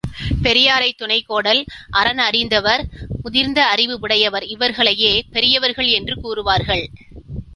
பெரியாரைத் 0.43 0.97
துணைக்கோடல் 0.97 1.59
அறன் 1.89 2.17
அறிந்தவர், 2.19 2.83
முதிர்ந்த 3.21 3.65
அறிவு 3.65 3.99
உடையவர் 3.99 4.45
இவர்களையே 4.45 5.13
பெரியவர்கள் 5.31 5.89
என்று 5.91 6.15
கூறுவார்கள். 6.19 6.85